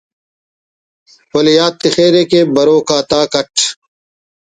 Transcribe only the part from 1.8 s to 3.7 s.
تخرے کہ بروک آ تاک اٹ